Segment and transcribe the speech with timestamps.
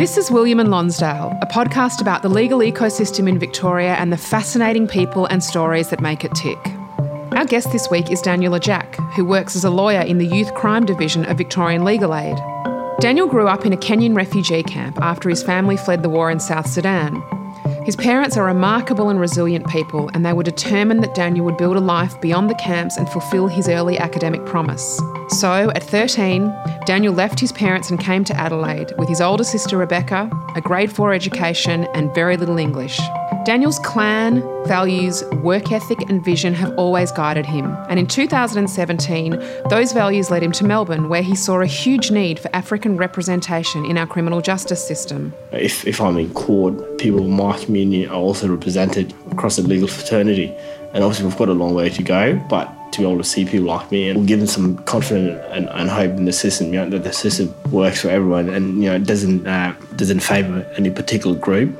[0.00, 4.16] This is William and Lonsdale, a podcast about the legal ecosystem in Victoria and the
[4.16, 6.56] fascinating people and stories that make it tick.
[7.36, 10.54] Our guest this week is Daniel Ajak, who works as a lawyer in the Youth
[10.54, 12.38] Crime Division of Victorian Legal Aid.
[13.00, 16.40] Daniel grew up in a Kenyan refugee camp after his family fled the war in
[16.40, 17.22] South Sudan.
[17.84, 21.76] His parents are remarkable and resilient people, and they were determined that Daniel would build
[21.76, 24.98] a life beyond the camps and fulfil his early academic promise.
[25.30, 26.52] So, at 13,
[26.86, 30.90] Daniel left his parents and came to Adelaide with his older sister Rebecca, a grade
[30.90, 33.00] 4 education, and very little English.
[33.44, 37.74] Daniel's clan, values, work ethic, and vision have always guided him.
[37.88, 39.30] And in 2017,
[39.70, 43.86] those values led him to Melbourne, where he saw a huge need for African representation
[43.86, 45.32] in our criminal justice system.
[45.52, 49.88] If, if I'm in court, people in my community are also represented across the legal
[49.88, 50.54] fraternity.
[50.92, 53.44] And obviously, we've got a long way to go, but to be able to see
[53.44, 56.80] people like me and give them some confidence and, and hope in the system, you
[56.80, 60.66] know, that the system works for everyone and you know it doesn't uh, doesn't favour
[60.76, 61.79] any particular group.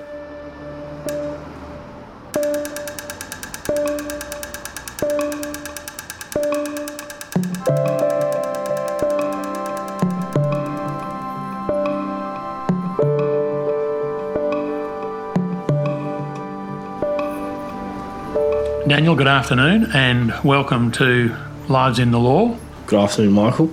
[19.00, 21.34] Daniel, good afternoon and welcome to
[21.68, 22.54] Lives in the Law.
[22.84, 23.70] Good afternoon, Michael.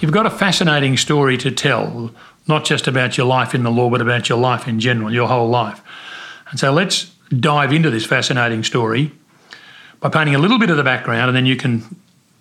[0.00, 2.10] You've got a fascinating story to tell,
[2.48, 5.28] not just about your life in the law, but about your life in general, your
[5.28, 5.82] whole life.
[6.48, 9.12] And so let's dive into this fascinating story
[10.00, 11.84] by painting a little bit of the background and then you can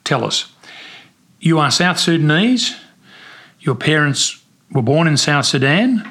[0.06, 0.50] tell us.
[1.42, 2.74] You are South Sudanese,
[3.60, 6.10] your parents were born in South Sudan,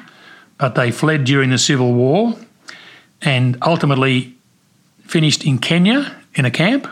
[0.59, 2.37] but they fled during the Civil War
[3.23, 4.37] and ultimately
[5.13, 5.99] finished in Kenya
[6.33, 6.83] in a camp,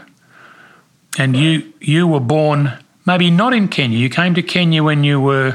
[1.18, 1.52] and you
[1.92, 2.60] you were born
[3.06, 3.98] maybe not in Kenya.
[3.98, 5.52] You came to Kenya when you were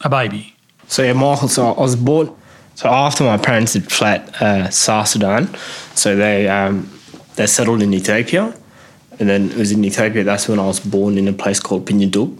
[0.00, 0.44] a baby.
[0.88, 1.48] So yeah, Michael.
[1.56, 2.26] So I was born.
[2.74, 5.42] So after my parents had fled uh, South Sudan,
[5.94, 6.74] so they um,
[7.36, 8.44] they settled in Ethiopia,
[9.18, 10.24] and then it was in Ethiopia.
[10.24, 12.30] That's when I was born in a place called Pinyadub,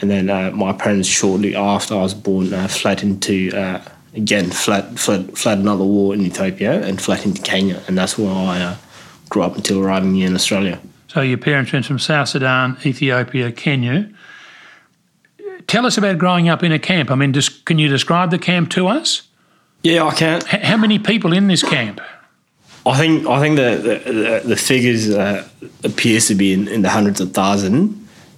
[0.00, 3.34] and then uh, my parents shortly after I was born uh, fled into
[3.64, 3.80] uh,
[4.14, 8.32] again fled, fled fled another war in Ethiopia and fled into Kenya, and that's where
[8.32, 8.76] I uh,
[9.34, 10.78] grew up until arriving here in Australia.
[11.08, 14.08] So your parents went from South Sudan, Ethiopia, Kenya.
[15.66, 17.10] Tell us about growing up in a camp.
[17.10, 19.22] I mean, just, can you describe the camp to us?
[19.82, 20.42] Yeah, I can.
[20.52, 22.00] H- how many people in this camp?
[22.86, 25.48] I think I think the the, the figures uh,
[25.82, 27.96] appears to be in, in the hundreds of thousands.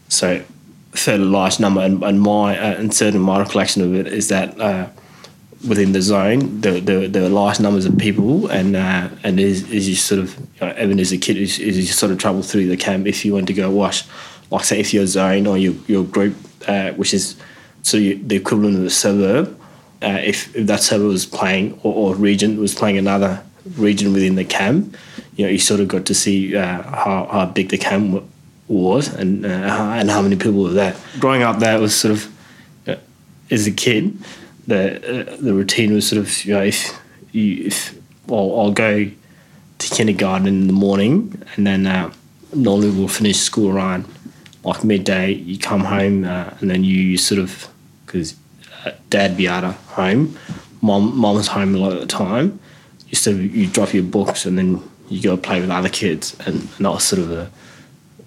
[0.08, 0.42] So
[0.92, 4.48] fairly large number, and, and my uh, and certainly my recollection of it is that
[4.60, 4.86] uh,
[5.66, 9.88] within the zone, the there, are large numbers of people, and uh, and as, as
[9.88, 12.42] you sort of you know, even as a kid, as, as, you sort of travel
[12.42, 14.04] through the camp, if you want to go watch,
[14.50, 16.36] like say if your zone or your your group,
[16.68, 17.36] uh, which is
[17.82, 19.58] so you, the equivalent of a suburb,
[20.02, 23.42] uh, if, if that suburb was playing or, or region was playing another
[23.76, 24.96] region within the camp,
[25.36, 28.24] you know, you sort of got to see uh, how, how big the camp
[28.68, 30.96] was and uh, and how many people were there.
[31.20, 32.96] Growing up there was sort of uh,
[33.50, 34.16] as a kid,
[34.66, 36.98] the uh, the routine was sort of you know if
[37.32, 37.94] you if
[38.26, 39.10] well I'll go
[39.78, 42.12] to kindergarten in the morning and then uh,
[42.54, 44.06] normally we'll finish school around
[44.64, 45.32] like midday.
[45.32, 47.68] You come home uh, and then you, sort of
[48.04, 48.34] because
[48.84, 50.36] uh, dad be out of home,
[50.82, 52.58] mom mom's home a lot of the time.
[53.08, 56.36] You sort of you drop your books and then you go play with other kids
[56.40, 57.50] and, and that was sort of a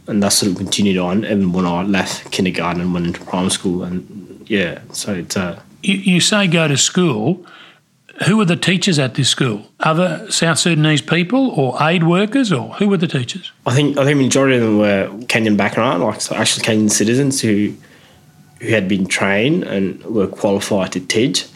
[0.07, 3.51] and that sort of continued on even when I left kindergarten and went into primary
[3.51, 7.45] school and yeah so it's uh you, you say go to school.
[8.27, 9.71] Who were the teachers at this school?
[9.79, 13.53] Other South Sudanese people or aid workers, or who were the teachers?
[13.65, 17.73] I think I think majority of them were Kenyan background, like actually Kenyan citizens who
[18.59, 21.47] who had been trained and were qualified to teach,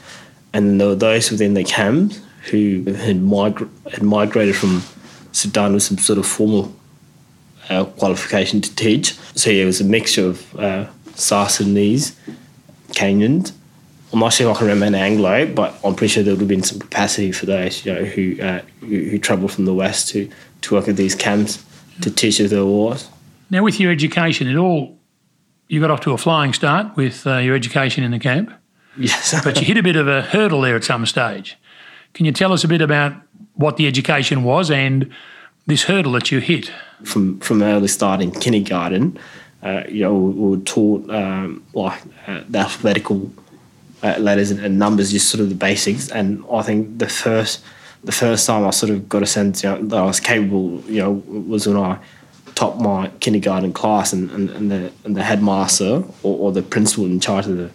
[0.53, 4.83] and there were those within the camps who had, migra- had migrated from
[5.31, 6.73] Sudan with some sort of formal
[7.69, 9.15] uh, qualification to teach.
[9.35, 12.15] So yeah, it was a mixture of uh, South Sudanese,
[12.89, 13.51] Kenyans,
[14.13, 16.47] I'm not sure if I can remember Anglo, but I'm pretty sure there would have
[16.47, 20.09] been some capacity for those you know who uh, who, who travel from the west
[20.09, 20.29] to
[20.61, 21.65] to work at these camps
[22.01, 23.09] to teach of the wars.
[23.49, 24.97] Now, with your education, it all
[25.67, 28.51] you got off to a flying start with uh, your education in the camp.
[28.97, 31.57] Yes, but you hit a bit of a hurdle there at some stage.
[32.13, 33.13] Can you tell us a bit about
[33.55, 35.11] what the education was and
[35.65, 36.71] this hurdle that you hit?
[37.03, 39.17] From from early start in kindergarten,
[39.63, 43.33] uh, you know, we were taught um, like uh, the alphabetical
[44.03, 46.09] uh, letters and, and, numbers, just sort of the basics.
[46.09, 47.63] And I think the first
[48.03, 50.81] the first time I sort of got a sense you know, that I was capable,
[50.81, 51.97] you know, was when I
[52.53, 57.05] topped my kindergarten class and, and, and the and the headmaster or, or, the principal
[57.05, 57.71] in charge of the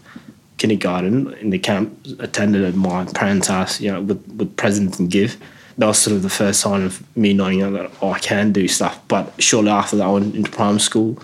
[0.58, 5.10] kindergarten in the camp, attended at my parents' house, you know, with, with presents and
[5.10, 5.40] gift.
[5.78, 8.19] That was sort of the first sign of me knowing you know, that oh, I
[8.19, 9.00] can do stuff.
[9.08, 11.22] But shortly after that, I went into primary school.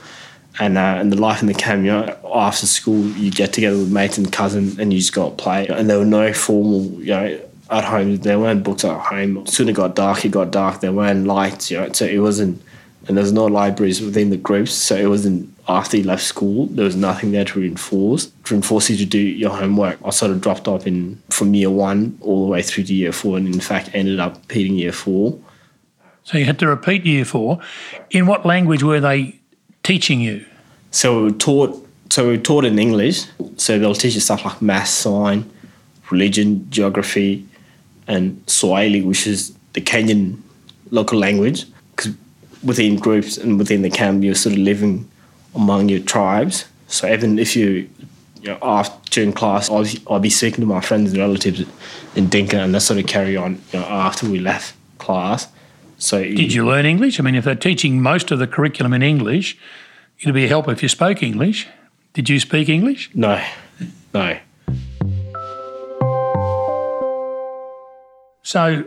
[0.61, 3.77] And, uh, and the life in the camp, you know, after school, you get together
[3.77, 5.67] with mates and cousins and you just go play.
[5.67, 7.41] And there were no formal, you know,
[7.71, 8.17] at home.
[8.19, 9.47] There weren't books at home.
[9.47, 10.81] Soon it got dark, it got dark.
[10.81, 12.63] There weren't lights, you know, so it wasn't,
[13.09, 14.73] and there's no libraries within the groups.
[14.73, 18.91] So it wasn't after you left school, there was nothing there to reinforce to reinforce
[18.91, 19.99] you to do your homework.
[20.05, 23.13] I sort of dropped off in from year one all the way through to year
[23.13, 25.39] four, and in fact ended up repeating year four.
[26.25, 27.61] So you had to repeat year four.
[28.11, 29.41] In what language were they
[29.85, 30.45] teaching you?
[30.91, 31.81] So we were taught.
[32.11, 33.27] So we were taught in English.
[33.57, 35.47] So they'll teach you stuff like math, science,
[36.11, 37.47] religion, geography,
[38.09, 40.41] and Swahili, which is the Kenyan
[40.91, 41.67] local language.
[41.95, 42.13] Because
[42.63, 45.09] within groups and within the camp, you're sort of living
[45.55, 46.67] among your tribes.
[46.89, 47.89] So even if you,
[48.43, 51.65] you know, after during class, I'll, I'll be speaking to my friends and relatives
[52.15, 55.49] in Dinka, and that sort of carry on you know, after we left class.
[56.05, 57.19] So did you learn English?
[57.19, 59.57] I mean, if they're teaching most of the curriculum in English,
[60.21, 61.67] it'd be a help if you spoke English.
[62.13, 63.11] Did you speak English?
[63.15, 63.43] No,
[64.13, 64.39] no.
[68.43, 68.85] So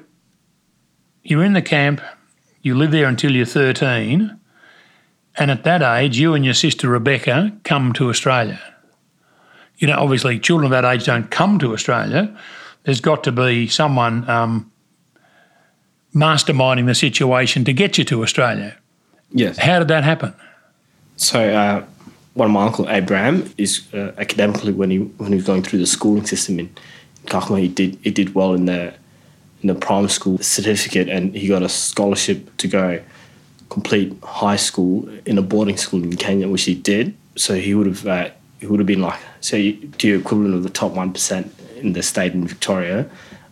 [1.23, 2.01] you're in the camp,
[2.61, 4.39] you live there until you're 13,
[5.39, 8.61] and at that age, you and your sister Rebecca come to Australia.
[9.77, 12.37] You know, obviously, children of that age don't come to Australia.
[12.83, 14.71] There's got to be someone um,
[16.17, 18.75] masterminding the situation to get you to Australia.
[19.31, 19.57] Yes.
[19.57, 20.33] How did that happen?
[21.15, 21.83] So, uh,
[22.33, 25.79] one of my uncle Abraham is uh, academically when he when he was going through
[25.79, 26.69] the schooling system in
[27.25, 28.93] Kakuma, he did he did well in the
[29.61, 33.01] in the primary school certificate, and he got a scholarship to go
[33.69, 37.15] complete high school in a boarding school in Kenya, which he did.
[37.35, 38.29] So he would have uh,
[38.59, 41.93] he would have been like say to your equivalent of the top one percent in
[41.93, 43.09] the state in Victoria,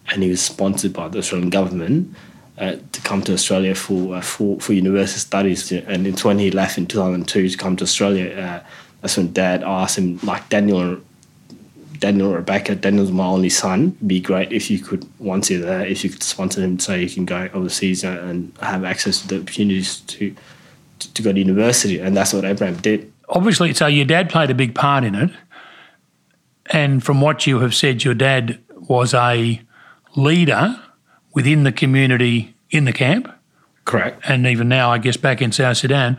[0.09, 2.15] and he was sponsored by the Australian government.
[2.57, 6.51] Uh, to come to Australia for, uh, for for university studies, and it's when he
[6.51, 8.27] left in two thousand two to come to Australia.
[8.33, 8.59] Uh,
[9.01, 10.97] that's when Dad asked him, like Daniel
[11.99, 13.97] Daniel Rebecca, Daniel's my only son.
[14.07, 17.09] Be great if you could, once you're there, if you could sponsor him so he
[17.09, 20.33] can go overseas and have access to the opportunities to,
[20.99, 21.99] to go to university.
[21.99, 23.11] And that's what Abraham did.
[23.27, 25.31] Obviously, so your dad played a big part in it.
[26.67, 29.61] And from what you have said, your dad was a
[30.15, 30.81] leader
[31.35, 33.31] within the community in the camp.
[33.83, 34.23] Correct.
[34.27, 36.17] And even now, I guess, back in South Sudan.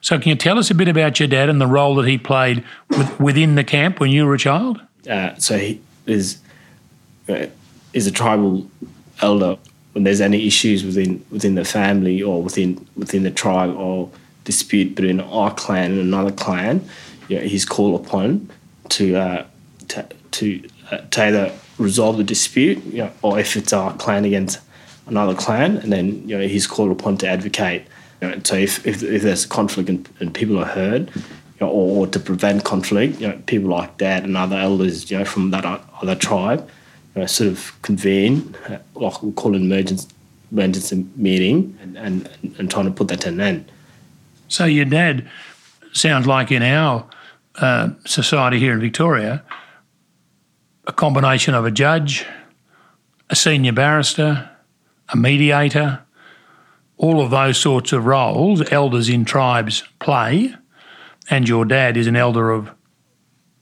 [0.00, 2.16] So, can you tell us a bit about your dad and the role that he
[2.16, 4.80] played with, within the camp when you were a child?
[5.10, 6.38] Uh, so he is
[7.28, 7.46] uh,
[7.92, 8.70] is a tribal
[9.20, 9.56] elder.
[9.92, 14.08] When there's any issues within within the family or within within the tribe or
[14.44, 16.88] dispute between our clan and another clan,
[17.28, 18.48] you know, he's called upon
[18.90, 19.46] to uh,
[19.88, 24.24] to to, uh, to either resolve the dispute, you know, or if it's a clan
[24.24, 24.58] against
[25.06, 27.86] another clan, and then you know he's called upon to advocate.
[28.20, 31.22] You know, so if, if, if there's a conflict and, and people are heard, you
[31.60, 35.18] know, or, or, to prevent conflict, you know, people like Dad and other elders, you
[35.18, 35.64] know, from that
[36.02, 36.68] other tribe,
[37.14, 40.08] you know, sort of convene, uh, like we call an emergency,
[40.50, 42.28] emergency meeting, and, and,
[42.58, 43.70] and trying to put that to an end.
[44.48, 45.28] So your dad
[45.92, 47.06] sounds like in our
[47.56, 49.42] uh, society here in Victoria,
[50.88, 52.26] a combination of a judge,
[53.30, 54.50] a senior barrister,
[55.10, 56.00] a mediator,
[56.96, 60.52] all of those sorts of roles elders in tribes play
[61.30, 62.70] and your dad is an elder of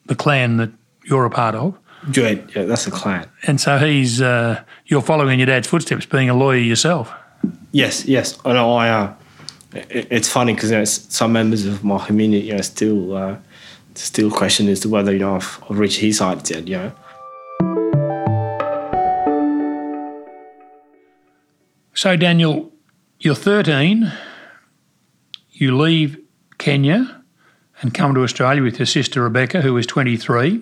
[0.06, 0.71] the clan that
[1.04, 1.76] you're a part of.
[2.14, 3.28] Yeah, yeah that's a clan.
[3.42, 7.12] And so he's uh, you're following your dad's footsteps, being a lawyer yourself.
[7.73, 8.38] Yes, yes.
[8.45, 8.73] I know.
[8.75, 8.88] I.
[8.88, 9.14] Uh,
[9.73, 13.37] it, it's funny because you know, some members of my community, you know, still uh,
[13.95, 16.68] still question as to whether you know I've, I've reached his heights yet.
[16.68, 16.92] You know.
[21.96, 22.70] So Daniel,
[23.20, 24.12] you're 13.
[25.52, 26.18] You leave
[26.58, 27.24] Kenya
[27.80, 30.60] and come to Australia with your sister Rebecca, who is 23.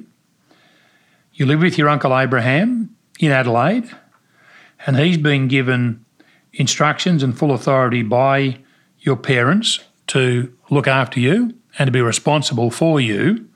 [1.33, 3.91] You live with your uncle Abraham in Adelaide,
[4.87, 6.05] and he's been given
[6.53, 8.59] instructions and full authority by
[9.01, 13.49] your parents to look after you and to be responsible for you.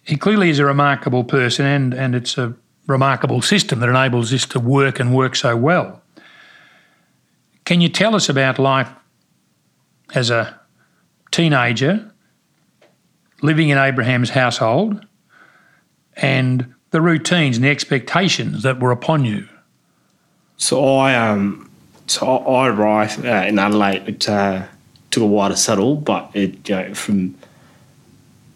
[0.00, 2.54] He clearly is a remarkable person, and, and it's a
[2.88, 6.02] remarkable system that enables this to work and work so well.
[7.64, 8.90] Can you tell us about life
[10.14, 10.58] as a
[11.30, 12.10] teenager
[13.42, 15.06] living in Abraham's household
[16.16, 19.46] and the routines and the expectations that were upon you?
[20.56, 21.70] So I um
[22.06, 24.08] so I arrived uh, in Adelaide.
[24.08, 24.64] It uh,
[25.10, 27.34] took a while to settle, but it you know, from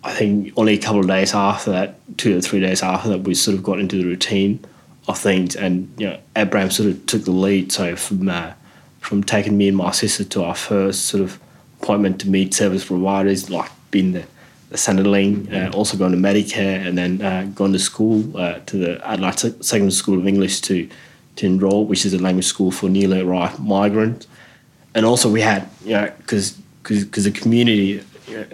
[0.04, 3.20] I think only a couple of days after that, two or three days after that,
[3.20, 4.64] we sort of got into the routine
[5.08, 7.72] of things, and you know, Abraham sort of took the lead.
[7.72, 8.52] So from uh,
[9.00, 11.38] from taking me and my sister to our first sort of
[11.80, 14.24] appointment to meet service providers, like being the
[14.70, 18.78] the Centrelink, uh, also going to Medicare, and then uh, going to school uh, to
[18.78, 20.88] the Adelaide Secondary School of English to
[21.36, 24.26] to enroll, which is a language school for newly arrived migrants.
[24.94, 28.46] And also we had, you know, because because the community you know,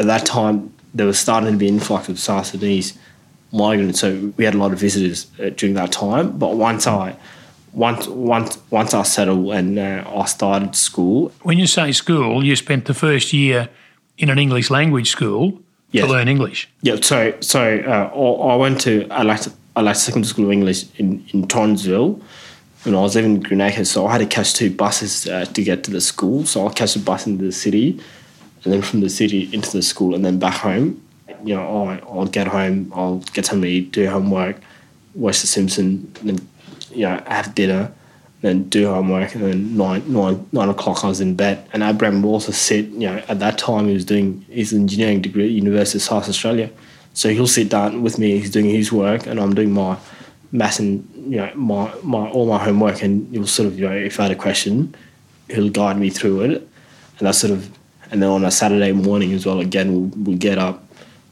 [0.00, 2.98] at that time there was starting to be an influx of South Sudanese
[3.52, 6.36] migrants, so we had a lot of visitors uh, during that time.
[6.38, 7.16] But once I
[7.72, 11.32] once once once I settled and uh, I started school.
[11.42, 13.68] When you say school, you spent the first year
[14.18, 15.60] in an English language school
[15.92, 16.04] yes.
[16.04, 16.68] to learn English.
[16.82, 21.46] Yeah, so so uh, I went to Adelaide, Adelaide Secondary School of English in in
[21.46, 22.20] Townsville
[22.84, 25.62] when I was living in Greenacre, so I had to catch two buses uh, to
[25.62, 26.46] get to the school.
[26.46, 28.00] So I'll catch a bus into the city,
[28.64, 31.02] and then from the city into the school, and then back home.
[31.44, 34.56] You know, I'll, I'll get home, I'll get something to eat, do homework,
[35.14, 36.46] watch The Simpsons, then
[36.90, 37.92] you know have dinner,
[38.42, 41.66] then do homework, and then nine, nine, nine o'clock I was in bed.
[41.72, 42.86] And Abraham would also sit.
[42.86, 46.28] You know, at that time he was doing his engineering degree at University of South
[46.28, 46.70] Australia,
[47.14, 48.38] so he'll sit down with me.
[48.38, 49.96] He's doing his work, and I'm doing my
[50.52, 53.94] maths and you know my, my all my homework and he'll sort of you know
[53.94, 54.94] if I had a question
[55.48, 56.68] he'll guide me through it
[57.18, 57.70] and that's sort of
[58.10, 60.84] and then on a Saturday morning as well again we'll, we'll get up.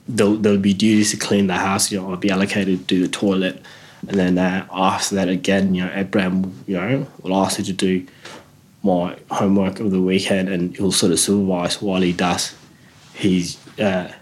[0.09, 3.03] There'll, there'll be duties to clean the house you know I'll be allocated to do
[3.03, 3.63] the toilet.
[4.07, 7.73] And then uh, after that again you know Abraham you know will ask you to
[7.73, 8.07] do
[8.83, 12.55] my homework of the weekend and he'll sort of supervise while he does
[13.19, 14.13] he's uh,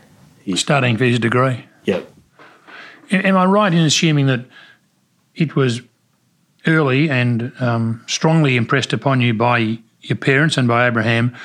[0.43, 1.65] he's studying for his degree.
[1.85, 2.13] Yep.
[3.13, 4.45] Am I right in assuming that
[5.35, 5.81] it was
[6.67, 11.37] early and um, strongly impressed upon you by your parents and by Abraham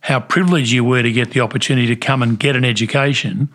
[0.00, 3.48] how privileged you were to get the opportunity to come and get an education,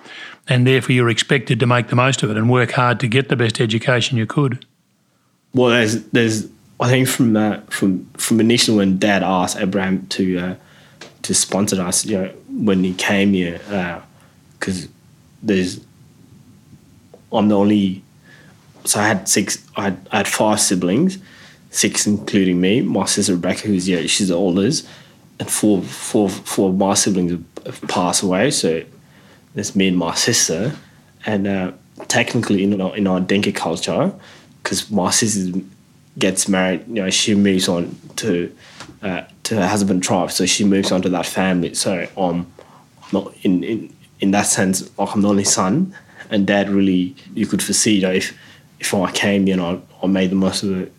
[0.47, 3.29] and therefore you're expected to make the most of it and work hard to get
[3.29, 4.65] the best education you could.
[5.53, 6.47] Well, there's, there's
[6.79, 10.55] I think from uh, from from initially when Dad asked Abraham to uh,
[11.21, 13.59] to sponsor us, you know, when he came here,
[14.59, 14.88] because uh,
[15.41, 15.79] there's
[17.31, 18.03] I'm the only
[18.85, 19.65] so I had six.
[19.75, 21.19] I had, I had five siblings,
[21.69, 22.81] six including me.
[22.81, 24.88] My sister Rebecca, who's yeah, she's the oldest,
[25.39, 27.31] and four, four, four of my siblings
[27.65, 28.51] have passed away.
[28.51, 28.83] So
[29.53, 30.75] there's me and my sister,
[31.25, 31.71] and uh,
[32.07, 34.13] technically in our, in our Dinka culture,
[34.61, 35.59] because my sister
[36.17, 38.55] gets married, you know, she moves on to
[39.01, 41.73] uh, to her husband tribe, so she moves on to that family.
[41.73, 42.51] So um,
[43.11, 45.95] not in in in that sense, like I'm the only son,
[46.29, 48.37] and dad really you could foresee, you know, if
[48.79, 50.89] if I came in, I, I made the most of the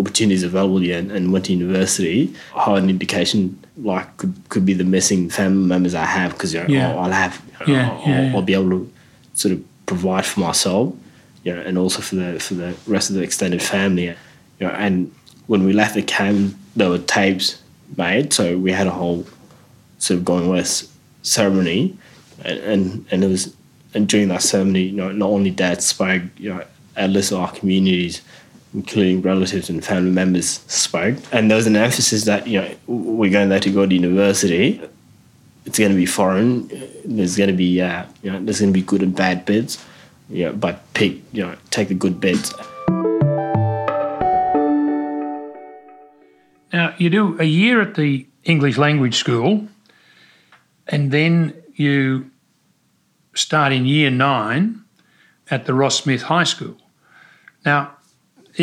[0.00, 2.34] opportunities available here and, and went to university.
[2.56, 6.54] I had an indication like could, could be the missing family members I have because
[6.54, 6.90] you know, yeah.
[6.90, 8.92] I'll, I'll, have you yeah, I'll, yeah, I'll, be able to
[9.34, 10.94] sort of provide for myself,
[11.44, 14.06] you know, and also for the for the rest of the extended family.
[14.58, 15.14] You know, and
[15.46, 17.62] when we left the camp, there were tapes
[17.96, 19.26] made, so we had a whole
[19.98, 20.90] sort of going west
[21.22, 21.96] ceremony,
[22.44, 23.54] and and, and it was
[23.94, 26.64] and during that ceremony, you know, not only dad spoke, you know,
[26.96, 28.22] at our communities,
[28.74, 31.16] including relatives and family members, spoke.
[31.32, 34.80] And there was an emphasis that, you know, we're going there to go to university.
[35.66, 36.68] It's going to be foreign.
[37.04, 39.84] There's going to be, uh, you know, there's going to be good and bad bits.
[40.28, 42.54] You know, but pick, you know, take the good bits.
[46.72, 49.66] Now, you do a year at the English language school,
[50.86, 52.30] and then you
[53.34, 54.84] start in year nine
[55.50, 56.76] at the Ross Smith High School.
[57.64, 57.96] Now,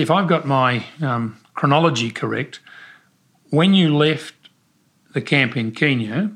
[0.02, 2.60] if I've got my um, chronology correct,
[3.50, 4.34] when you left
[5.14, 6.32] the camp in Kenya,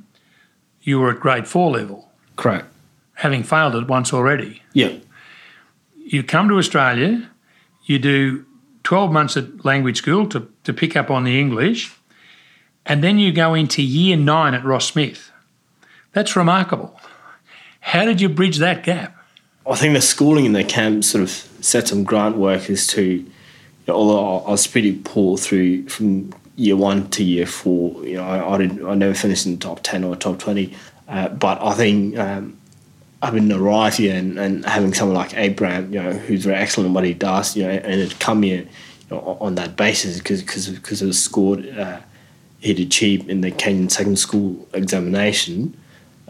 [0.81, 2.09] you were at grade four level.
[2.35, 2.67] Correct.
[3.15, 4.63] Having failed it once already.
[4.73, 4.97] Yeah.
[5.95, 7.29] You come to Australia,
[7.85, 8.45] you do
[8.83, 11.93] 12 months at language school to, to pick up on the English,
[12.85, 15.31] and then you go into year nine at Ross Smith.
[16.13, 16.99] That's remarkable.
[17.81, 19.15] How did you bridge that gap?
[19.69, 23.23] I think the schooling in the camp sort of set some grant workers to, you
[23.23, 23.31] know,
[23.87, 28.53] although I was pretty poor through from year one to year four, you know, I,
[28.53, 30.75] I, did, I never finished in the top 10 or top 20.
[31.07, 32.57] Uh, but I think um,
[33.21, 36.93] having arrived here and, and having someone like Abraham, you know, who's very excellent at
[36.93, 38.67] what he does, you know, and it come here you
[39.09, 42.01] know, on that basis because because of the score uh,
[42.59, 45.75] he'd achieved in the Kenyan second school examination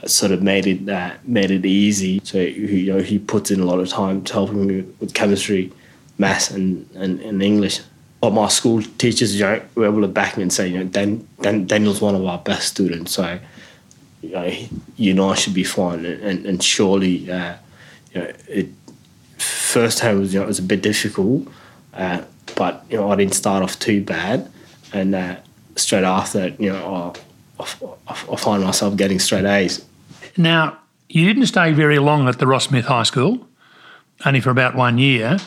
[0.06, 2.22] sort of made it uh, made it easy.
[2.24, 5.72] So you know he puts in a lot of time to helping me with chemistry,
[6.18, 7.82] maths, and, and, and English.
[8.20, 10.84] But my school teachers you know, were able to back me and say, you know,
[10.84, 13.14] Dan, Dan, Daniel's one of our best students.
[13.14, 13.40] So
[14.22, 14.52] you, know,
[14.98, 16.06] you and I should be fine.
[16.06, 17.56] And, and surely, uh,
[18.14, 18.68] you know, it
[19.72, 21.48] first time was you know it was a bit difficult,
[21.94, 22.22] uh,
[22.56, 24.50] but you know I didn't start off too bad,
[24.94, 25.38] and uh,
[25.76, 27.16] straight after you know
[27.60, 27.64] I,
[28.08, 29.84] I, I find myself getting straight A's.
[30.38, 30.78] Now
[31.10, 33.48] you didn't stay very long at the Ross Smith High School,
[34.26, 35.38] only for about one year,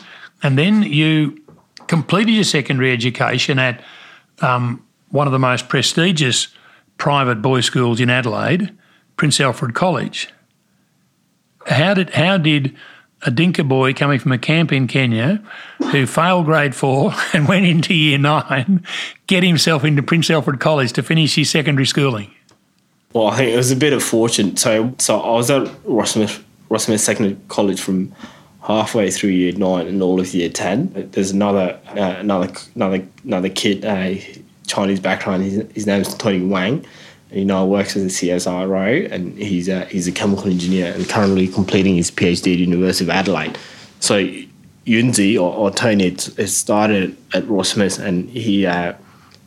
[0.43, 1.41] and then you
[1.87, 3.83] completed your secondary education at
[4.41, 6.47] um, one of the most prestigious
[6.97, 8.75] private boys' schools in Adelaide,
[9.17, 10.29] Prince Alfred College.
[11.67, 12.75] How did how did
[13.21, 15.41] a Dinka boy coming from a camp in Kenya
[15.91, 18.85] who failed grade four and went into year nine
[19.27, 22.31] get himself into Prince Alfred College to finish his secondary schooling?
[23.13, 24.57] Well, I think it was a bit of fortune.
[24.57, 28.13] So, so I was at Ross Smith, Ross Smith Secondary College from
[28.65, 30.91] halfway through year nine and all of year ten.
[31.11, 34.15] There's another uh, another another another kid, uh,
[34.67, 35.43] Chinese background.
[35.43, 36.85] His, his name's Tony Wang.
[37.31, 41.47] And, know, works as a CSIRO, and he's a, he's a chemical engineer and currently
[41.47, 43.57] completing his PhD at University of Adelaide.
[43.99, 44.23] So
[44.85, 48.93] Yunzi or, or Tony started at Ross Smith, and he uh,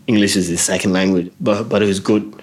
[0.07, 2.43] English is his second language, but but he was good.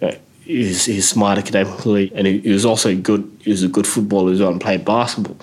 [0.00, 0.12] Uh,
[0.44, 3.28] he's, he's smart academically, and he, he, was also good.
[3.40, 5.36] He was a good footballer as well, and played basketball.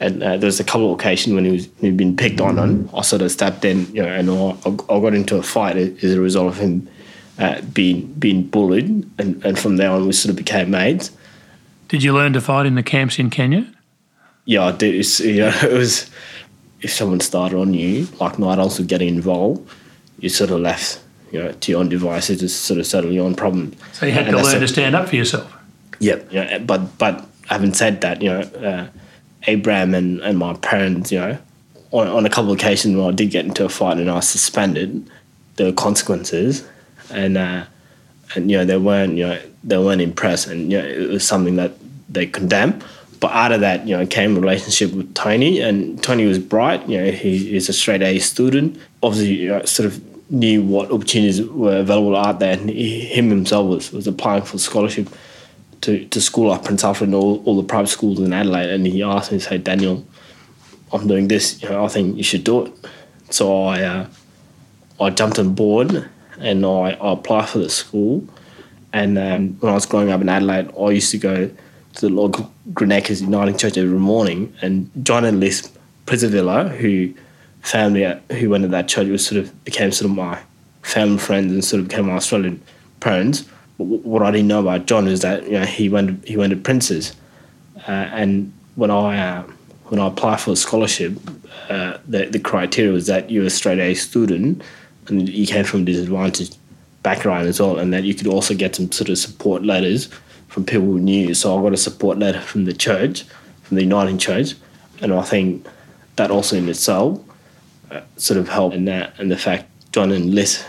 [0.00, 2.58] And uh, there was a couple of occasions when he was he'd been picked on,
[2.58, 5.76] and I sort of stepped in, you know, and I, I got into a fight
[5.76, 6.88] as a result of him
[7.38, 11.10] uh, being being bullied, and, and from there on we sort of became mates.
[11.88, 13.66] Did you learn to fight in the camps in Kenya?
[14.44, 14.94] Yeah, I did.
[14.94, 16.10] It's, you know, it was
[16.80, 19.68] if someone started on you, like night owls were getting involved,
[20.20, 21.00] you sort of left,
[21.32, 23.76] you know, to your own devices to sort of settle your own problems.
[23.94, 25.52] So you had and to learn a, to stand up for yourself.
[26.00, 26.28] Yep.
[26.30, 28.40] Yeah, but but having said that, you know.
[28.40, 28.86] Uh,
[29.46, 31.38] Abraham and, and my parents, you know,
[31.92, 34.14] on, on a couple of occasions when I did get into a fight and I
[34.14, 35.08] was suspended,
[35.56, 36.66] there were consequences,
[37.10, 37.64] and uh,
[38.34, 41.26] and you know they weren't you know they weren't impressed, and you know it was
[41.26, 41.72] something that
[42.08, 42.84] they condemned.
[43.20, 46.88] But out of that, you know, came a relationship with Tony, and Tony was bright.
[46.88, 48.78] You know, he is a straight A student.
[49.02, 53.30] Obviously, you know, sort of knew what opportunities were available out there, and he, him
[53.30, 55.08] himself was was applying for scholarship
[55.82, 58.86] to, to school like Prince Alfred and all, all the private schools in Adelaide, and
[58.86, 60.04] he asked me, "Say, Daniel,
[60.92, 61.62] I'm doing this.
[61.62, 62.72] You know, I think you should do it."
[63.30, 64.06] So I uh,
[65.00, 66.08] I jumped on board
[66.40, 68.26] and I, I applied for the school.
[68.92, 71.50] And um, when I was growing up in Adelaide, I used to go
[71.94, 74.54] to the local Greenacres Uniting Church every morning.
[74.62, 75.70] And John and Liz
[76.06, 77.12] Prisavilla, who
[77.60, 80.40] family who went to that church, was sort of became sort of my
[80.82, 82.62] family friends and sort of became my Australian
[83.00, 83.44] parents
[83.78, 86.56] what I didn't know about John is that you know he went he went to
[86.56, 87.14] Prince's,
[87.88, 89.42] uh, and when I uh,
[89.86, 91.16] when I applied for a scholarship,
[91.68, 94.62] uh, the the criteria was that you were a straight A student,
[95.06, 96.56] and you came from a disadvantaged
[97.02, 100.08] background as well, and that you could also get some sort of support letters
[100.48, 101.32] from people who knew.
[101.32, 103.22] So I got a support letter from the church,
[103.62, 104.54] from the Uniting Church,
[105.00, 105.66] and I think
[106.16, 107.20] that also in itself
[107.92, 110.64] uh, sort of helped in that, and the fact John and Liz,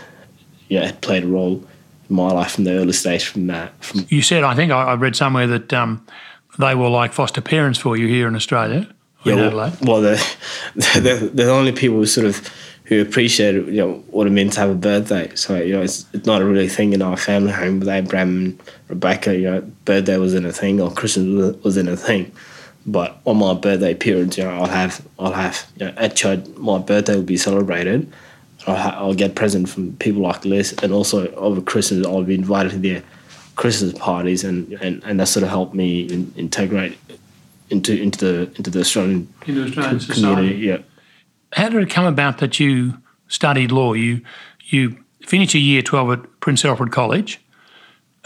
[0.70, 1.64] had played a role
[2.10, 3.72] my life from the early stage from that.
[3.82, 6.04] From you said, I think I, I read somewhere that um,
[6.58, 8.88] they were like foster parents for you here in Australia.
[9.24, 10.18] Yeah, well, well they're,
[10.74, 12.48] they're, they're, the only people who sort of
[12.84, 15.34] who appreciate you know what it means to have a birthday.
[15.36, 18.28] So you know it's, it's not a really thing in our family home with Abraham
[18.28, 19.36] and Rebecca.
[19.36, 22.32] You know, birthday wasn't a thing or Christmas wasn't a thing.
[22.86, 26.44] But on my birthday periods, you know, I'll have I'll have you know, at church
[26.56, 28.10] my birthday will be celebrated
[28.66, 32.72] I'll, I'll get presents from people like this, and also over Christmas I'll be invited
[32.72, 33.02] to their
[33.56, 36.96] Christmas parties, and, and, and that sort of helped me in, integrate
[37.70, 40.56] into into the into the Australian, into Australian community.
[40.56, 40.78] Yeah.
[41.52, 43.92] How did it come about that you studied law?
[43.94, 44.22] You
[44.66, 44.96] you
[45.26, 47.40] finished your year twelve at Prince Alfred College.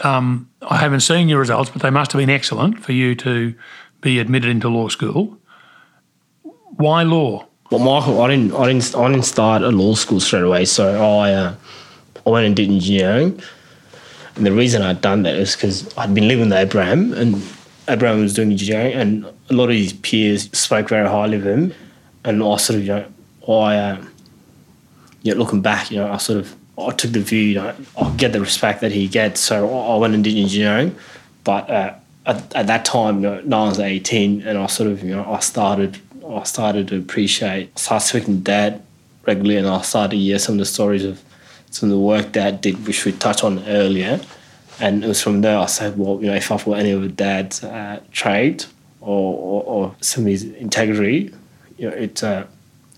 [0.01, 3.55] Um, I haven't seen your results, but they must have been excellent for you to
[4.01, 5.37] be admitted into law school.
[6.77, 7.47] Why law?
[7.71, 10.65] Well, Michael, I didn't, I didn't, I didn't start at law school straight away.
[10.65, 11.55] So I, uh,
[12.25, 13.41] I went and did engineering.
[14.35, 17.41] And the reason I'd done that is because I'd been living with Abraham, and
[17.87, 21.73] Abraham was doing engineering, and a lot of his peers spoke very highly of him.
[22.23, 23.05] And I sort of, you know,
[23.47, 24.05] I, uh,
[25.23, 27.73] you know, looking back, you know, I sort of, I took the view, you know,
[27.97, 29.39] I get the respect that he gets.
[29.39, 30.95] So I went and did engineering,
[31.43, 31.95] but uh,
[32.27, 35.15] at, at, that time, you know, no, I was 18, and I sort of, you
[35.15, 35.99] know, I started
[36.29, 38.81] I started to appreciate, started speaking to dad
[39.25, 41.21] regularly, and I started to hear some of the stories of
[41.71, 44.19] some of the work dad did, which we touched on earlier.
[44.79, 47.15] And it was from there I said, well, you know, if I thought any of
[47.15, 48.65] dad's uh, trade
[49.01, 51.33] or, or, or, some of his integrity,
[51.77, 52.45] you know, it's uh,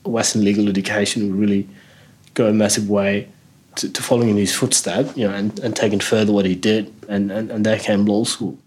[0.04, 1.68] Western legal education would really
[2.34, 3.28] go a massive way
[3.76, 6.92] to, to following in his footsteps, you know, and, and taking further what he did,
[7.08, 8.58] and, and, and there came law school.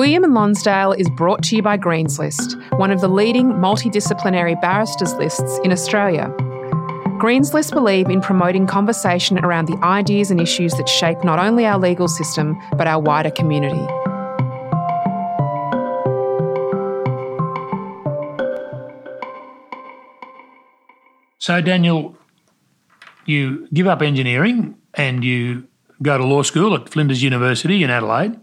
[0.00, 4.58] William and Lonsdale is brought to you by Greens List, one of the leading multidisciplinary
[4.58, 6.34] barristers lists in Australia.
[7.18, 11.66] Greens List believe in promoting conversation around the ideas and issues that shape not only
[11.66, 13.86] our legal system, but our wider community.
[21.40, 22.16] So, Daniel,
[23.26, 25.68] you give up engineering and you
[26.00, 28.40] go to law school at Flinders University in Adelaide.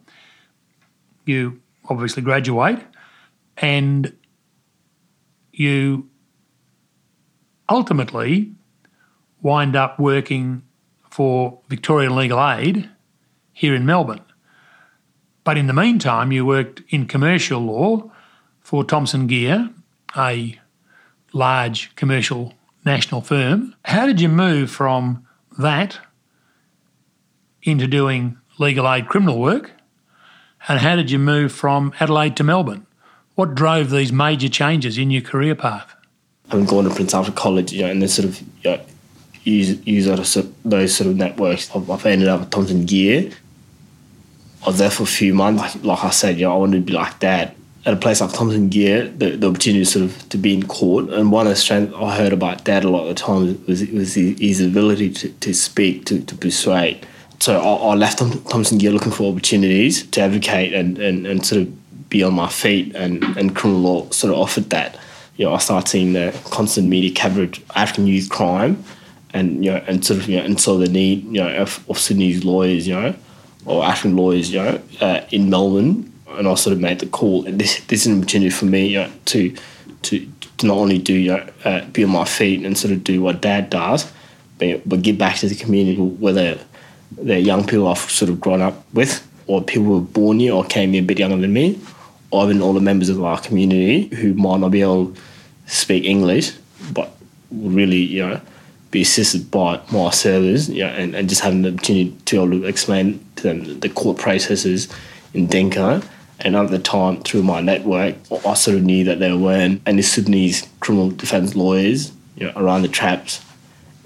[1.28, 2.80] You obviously graduate
[3.58, 4.16] and
[5.52, 6.10] you
[7.70, 8.54] ultimately
[9.42, 10.64] wind up working
[11.10, 12.90] for Victorian Legal Aid
[13.52, 14.22] here in Melbourne.
[15.44, 18.12] But in the meantime, you worked in commercial law
[18.62, 19.70] for Thomson Geer,
[20.16, 20.60] a
[21.34, 22.54] large commercial
[22.86, 23.76] national firm.
[23.84, 25.26] How did you move from
[25.58, 26.00] that
[27.64, 29.72] into doing legal aid criminal work?
[30.68, 32.86] And how did you move from Adelaide to Melbourne?
[33.36, 35.96] What drove these major changes in your career path?
[36.50, 38.82] Having gone to Prince Alfred College, you know, and then sort of you know,
[39.44, 40.06] use use
[40.66, 41.74] those sort of networks.
[41.74, 43.32] I've, ended up at Thomson Geer.
[44.64, 45.62] I was there for a few months.
[45.62, 47.56] Like, like I said, you know, I wanted to be like that.
[47.86, 51.10] At a place like Thomson Geer, the, the opportunity sort of to be in court,
[51.10, 53.88] and one of the strengths I heard about Dad a lot of the time was
[53.92, 57.08] was his ability to, to speak, to, to persuade.
[57.40, 58.20] So I, I left
[58.50, 62.48] Thomson Geer looking for opportunities to advocate and, and, and sort of be on my
[62.48, 64.98] feet, and, and criminal law sort of offered that.
[65.36, 68.84] You know, I started seeing the constant media coverage of African youth crime,
[69.34, 71.84] and you know, and sort of you know, and saw the need, you know, of,
[71.90, 73.14] of Sudanese lawyers, you know,
[73.66, 77.46] or African lawyers, you know, uh, in Melbourne, and I sort of made the call.
[77.46, 79.56] And this this is an opportunity for me, you know, to
[80.04, 83.04] to to not only do you know, uh, be on my feet and sort of
[83.04, 84.12] do what Dad does,
[84.58, 86.58] but but give back to the community, whether
[87.12, 90.54] they're young people I've sort of grown up with, or people who were born here
[90.54, 91.80] or came here a bit younger than me,
[92.32, 95.22] or even all the members of our community who might not be able to
[95.66, 96.54] speak English,
[96.94, 97.16] but
[97.52, 98.42] would really, you know
[98.92, 102.42] be assisted by my servers, you know, and, and just having the opportunity to be
[102.42, 104.88] able to explain to them the court processes
[105.34, 106.02] in Dinka.
[106.40, 108.16] And at the time, through my network,
[108.46, 112.84] I sort of knew that there weren't any Sudanese criminal defence lawyers you know, around
[112.84, 113.44] the traps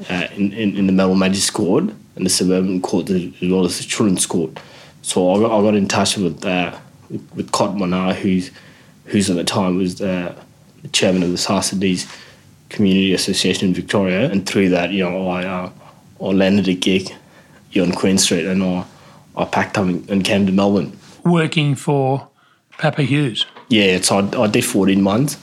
[0.09, 3.77] uh, in, in, in, the Melbourne Magistrates Court and the suburban court as well as
[3.77, 4.59] the Children's Court.
[5.01, 6.77] So I got, I got in touch with uh,
[7.35, 8.51] with Kot Monoah, who's
[9.05, 10.35] who's at the time was the
[10.91, 11.71] chairman of the South
[12.69, 15.71] Community Association in Victoria, and through that, you know, I uh,
[16.21, 17.13] I landed a gig
[17.69, 18.85] here on Queen Street, and I
[19.35, 20.97] I packed up and came to Melbourne.
[21.23, 22.27] Working for
[22.77, 23.45] Papa Hughes.
[23.69, 25.37] Yeah, so I, I did 14 months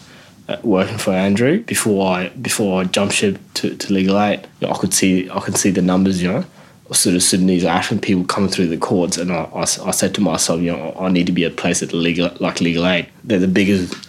[0.49, 4.47] uh, working for Andrew before I before I jumped ship to, to Legal Aid.
[4.61, 6.45] You know, I could see I could see the numbers, you know,
[6.95, 10.21] sort of Sudanese African people coming through the courts, and I, I, I said to
[10.21, 13.09] myself, you know, I need to be a place at legal like Legal Aid.
[13.25, 14.09] They're the biggest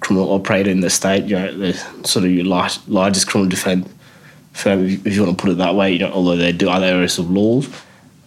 [0.00, 1.24] criminal operator in the state.
[1.24, 3.88] You know, they're sort of your large, largest criminal defence
[4.52, 5.92] firm, if you want to put it that way.
[5.92, 7.68] You know, although they do other areas of laws,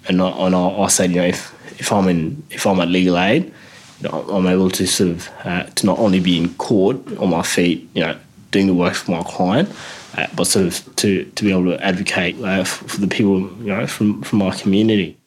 [0.07, 2.89] and I, and I, I said, you know, if, if I'm in, if I'm at
[2.89, 3.53] legal aid,
[4.01, 7.29] you know, I'm able to sort of uh, to not only be in court on
[7.29, 8.17] my feet, you know,
[8.51, 9.69] doing the work for my client,
[10.15, 13.41] uh, but sort of to, to be able to advocate uh, for, for the people,
[13.59, 15.17] you know, from from my community,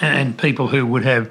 [0.00, 1.30] and people who would have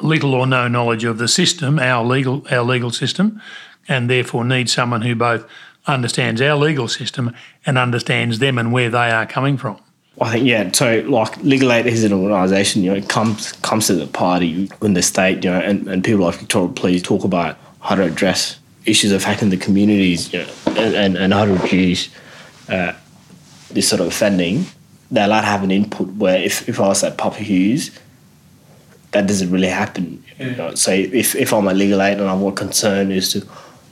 [0.00, 3.40] little or no knowledge of the system, our legal our legal system,
[3.88, 5.46] and therefore need someone who both
[5.86, 7.34] understands our legal system
[7.66, 9.78] and understands them and where they are coming from.
[10.20, 10.70] I think yeah.
[10.72, 14.94] So like Legal Aid is an organisation, you know, comes comes to the party when
[14.94, 18.58] the state, you know, and, and people like Victoria Police talk about how to address
[18.84, 22.08] issues affecting the communities, you know, and, and, and how to reduce
[22.68, 22.92] uh,
[23.70, 24.66] this sort of offending.
[25.10, 27.90] They're allowed to have an input where if, if I was at Papa Hughes,
[29.12, 30.24] that doesn't really happen.
[30.38, 30.74] You know?
[30.74, 33.40] So if, if I'm a legal aid and I'm more concerned as to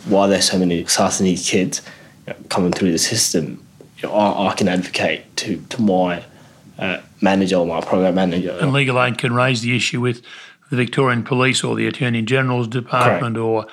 [0.07, 1.83] why there's so many these kids
[2.27, 3.65] you know, coming through the system,
[3.99, 6.25] you know, I, I, can advocate to, to my
[6.79, 8.57] uh, manager or my program manager.
[8.61, 10.23] And legal aid can raise the issue with
[10.71, 13.39] the Victorian Police or the Attorney General's Department Correct.
[13.39, 13.67] or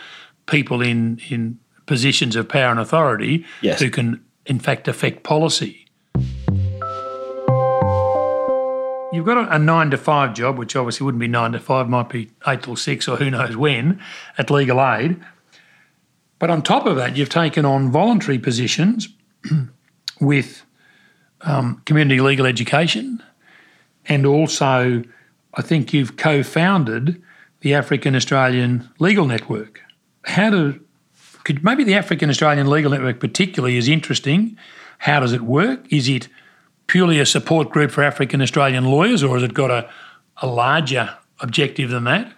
[0.48, 3.80] people in, in positions of power and authority yes.
[3.80, 5.86] who can, in fact, affect policy.
[9.14, 11.88] You've got a, a, nine to five job, which obviously wouldn't be nine to five,
[11.88, 14.02] might be eight till six or who knows when
[14.38, 15.20] at legal aid.
[16.40, 19.08] But on top of that, you've taken on voluntary positions
[20.22, 20.64] with
[21.42, 23.24] um, community legal education,
[24.06, 25.04] and also
[25.54, 27.22] I think you've co founded
[27.62, 29.82] the African Australian Legal Network.
[30.24, 30.80] How do
[31.44, 34.58] Could maybe the African Australian Legal Network particularly is interesting.
[35.00, 35.86] How does it work?
[35.92, 36.28] Is it
[36.88, 39.90] purely a support group for African Australian lawyers, or has it got a,
[40.42, 42.34] a larger objective than that?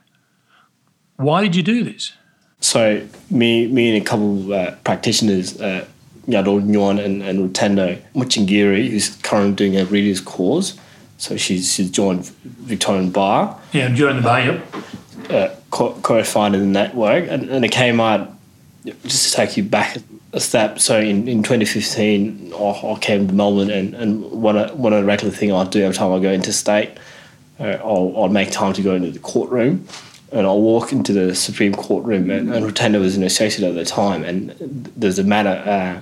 [1.15, 2.13] Why did you do this?
[2.59, 5.85] So me, me and a couple of uh, practitioners, uh,
[6.27, 10.77] Nyadol Nyuon and, and Rutendo Muchinguri, who's currently doing a reader's course.
[11.17, 13.59] So she's, she's joined Victorian Bar.
[13.73, 14.75] Yeah, joined the bar, yep.
[15.29, 18.34] Uh, co- co-founded the network, and, and it came out
[19.03, 19.97] just to take you back
[20.34, 20.79] a step.
[20.79, 25.03] So in, in 2015, I, I came to Melbourne, and, and one of, one the
[25.03, 26.91] regular things I do every time I go into state,
[27.60, 29.88] uh, I'll, I'll make time to go into the courtroom
[30.32, 33.73] and I'll walk into the Supreme Court room, and, and Rutendo was an associate at
[33.73, 34.51] the time, and
[34.95, 36.01] there's a matter, uh,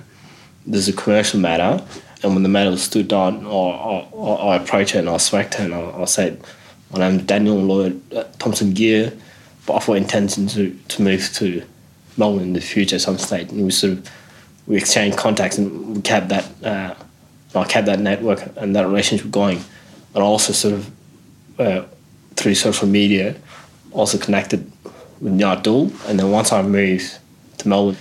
[0.66, 1.82] there's a commercial matter,
[2.22, 5.36] and when the matter was stood down, I, I, I approach her and I to
[5.36, 6.42] her and I, I said,
[6.92, 9.12] my name's Daniel Lloyd uh, Thomson Geer,
[9.68, 11.62] but I've got intention to, to move to
[12.16, 14.10] Melbourne in the future at some stage, and we sort of
[14.66, 16.94] we exchanged contacts and we kept that uh,
[17.54, 19.62] I kept that network and that relationship going,
[20.14, 20.90] and also sort of
[21.60, 21.84] uh,
[22.34, 23.36] through social media
[23.92, 24.70] also connected
[25.20, 25.92] with Nyadol.
[26.08, 27.18] And then once I moved
[27.58, 27.98] to Melbourne,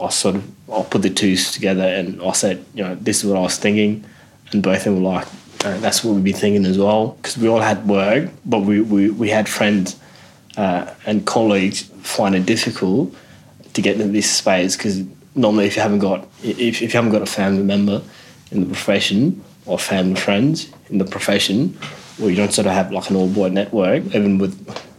[0.00, 3.30] I sort of I put the two together and I said, you know, this is
[3.30, 4.04] what I was thinking.
[4.50, 5.26] And both of them were like,
[5.64, 7.08] uh, that's what we've been thinking as well.
[7.08, 9.96] Because we all had work, but we, we, we had friends
[10.56, 13.14] uh, and colleagues find it difficult
[13.72, 15.02] to get into this space because
[15.34, 18.02] normally if you haven't got if, if you haven't got a family member
[18.50, 21.76] in the profession or family friends in the profession
[22.22, 24.54] or you don't sort of have like an all boy network even with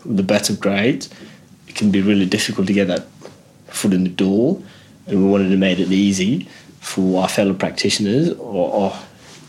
[0.06, 1.10] the better grades,
[1.68, 3.08] it can be really difficult to get that
[3.68, 4.62] foot in the door.
[5.08, 6.48] And we wanted to make it easy
[6.80, 8.94] for our fellow practitioners or, or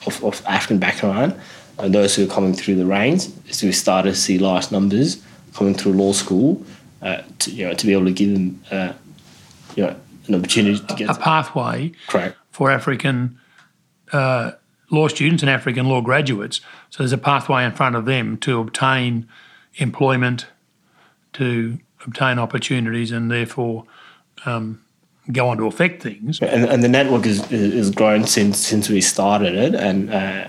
[0.06, 1.38] of, of, African background
[1.78, 3.32] and those who are coming through the ranks.
[3.50, 5.22] So we started to see large numbers
[5.56, 6.62] coming through law school
[7.02, 8.92] uh, to, you know, to be able to give them uh,
[9.74, 12.36] you know, an opportunity to get a pathway correct.
[12.50, 13.38] for African
[14.12, 14.52] uh,
[14.90, 16.60] law students and African law graduates.
[16.90, 19.28] So there's a pathway in front of them to obtain
[19.76, 20.46] employment,
[21.34, 23.84] to obtain opportunities, and therefore
[24.44, 24.82] um,
[25.32, 26.40] go on to affect things.
[26.40, 30.48] And, and the network is, is grown since since we started it, and uh,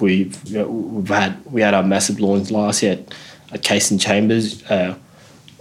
[0.00, 3.04] we've you know, we've had we had our massive launch last year
[3.54, 4.96] at, at Casey Chambers, uh,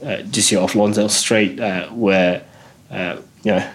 [0.04, 2.44] uh, just here off Lonsdale Street, uh, where
[2.92, 3.72] uh, you know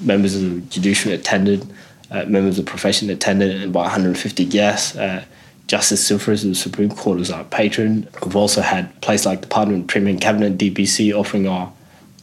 [0.00, 1.66] members of the judiciary attended,
[2.10, 4.96] uh, members of the profession attended, and about 150 guests.
[5.66, 8.08] Justice Silvers of the Supreme Court was our patron.
[8.24, 11.72] We've also had places place like Department of Premier and Cabinet DPC offering our,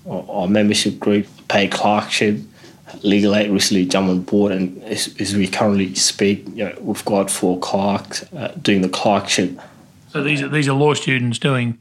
[0.06, 2.42] our, our membership group paid clerkship.
[3.04, 7.06] Legal Aid recently jumped on board, and as, as we currently speak, you know, we've
[7.06, 9.58] got four clerks uh, doing the clerkship.
[10.10, 11.78] So these are these are law students doing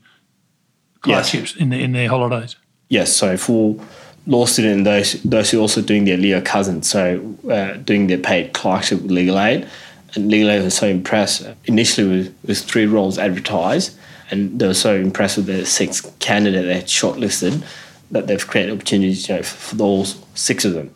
[1.01, 1.63] clerkships yes.
[1.63, 2.57] in the, in their holidays.
[2.89, 3.13] Yes.
[3.13, 3.81] So for
[4.27, 8.19] law students, those those who are also doing their legal cousins, so uh, doing their
[8.19, 9.69] paid clerkship with Legal Aid,
[10.15, 11.47] and Legal Aid was so impressed.
[11.65, 13.97] Initially, with, with three roles advertised,
[14.31, 17.65] and they were so impressed with the six candidates they had shortlisted
[18.11, 20.95] that they've created opportunities you know, for those six of them.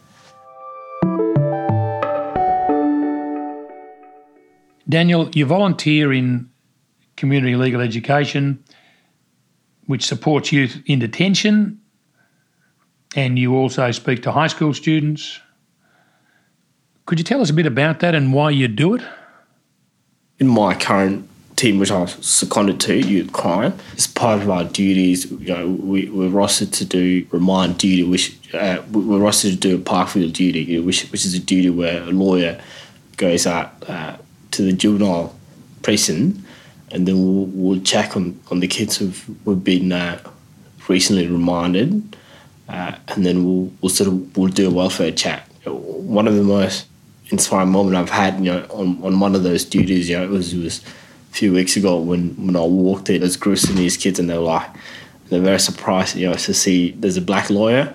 [4.89, 6.51] Daniel, you volunteer in
[7.21, 8.65] community legal education,
[9.87, 11.81] which supports youth in detention,
[13.15, 15.41] and you also speak to high school students
[17.11, 19.03] could you tell us a bit about that and why you do it?
[20.39, 25.29] In my current team, which I seconded to, Youth Crime, as part of our duties,
[25.29, 29.75] you know, we, we're rostered to do remand duty, which uh, we're rostered to do
[29.75, 32.61] a Parkville duty, which, which is a duty where a lawyer
[33.17, 34.17] goes out uh,
[34.53, 35.35] to the juvenile
[35.83, 36.40] prison
[36.91, 40.21] and then we'll, we'll check on, on the kids who've, who've been uh,
[40.89, 42.17] recently remanded
[42.69, 45.47] uh, and then we'll, we'll sort of we'll do a welfare check.
[45.65, 46.87] One of the most
[47.31, 50.31] inspiring moment I've had, you know, on, on one of those duties, you know, it
[50.31, 50.83] was, it was
[51.31, 54.31] a few weeks ago when, when I walked in, there's groups of these kids and
[54.31, 54.71] they were like,
[55.29, 57.95] they're very surprised, you know, to see there's a black lawyer.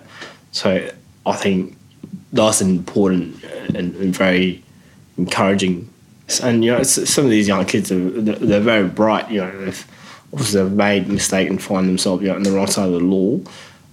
[0.51, 0.89] So
[1.25, 1.77] I think
[2.31, 4.63] that's an important and, and very
[5.17, 5.89] encouraging.
[6.41, 9.65] And, you know, some of these young kids, are, they're, they're very bright, you know,
[9.65, 9.87] they've,
[10.33, 12.93] obviously they've made a mistake and find themselves you know, on the wrong side of
[12.93, 13.39] the law.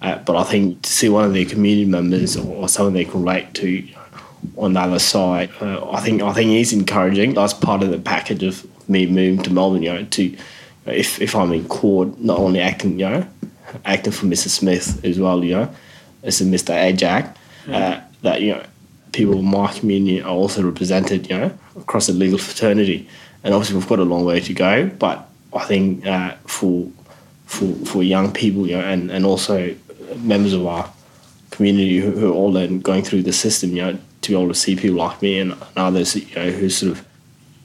[0.01, 3.21] Uh, but I think to see one of their community members or someone they can
[3.21, 3.87] relate to
[4.57, 5.51] on the other side.
[5.61, 7.35] Uh, I think I think he's encouraging.
[7.35, 9.83] That's part of the package of me moving to Melbourne.
[9.83, 10.37] You know, to
[10.87, 13.27] if if I'm in court, not only acting, you know,
[13.85, 14.49] acting for Mr.
[14.49, 15.45] Smith as well.
[15.45, 15.75] You know,
[16.23, 16.75] as a Mr.
[16.75, 17.35] Ajak,
[17.67, 17.77] yeah.
[17.77, 18.65] uh, that you know,
[19.13, 21.29] people in my community are also represented.
[21.31, 23.09] You know, across the legal fraternity,
[23.45, 24.87] and obviously we've got a long way to go.
[24.87, 26.89] But I think uh, for
[27.47, 29.75] for for young people, you know, and and also
[30.17, 30.91] members of our
[31.51, 34.49] community who, who are all then going through the system, you know, to be able
[34.49, 37.07] to see people like me and, others, you know, who sort of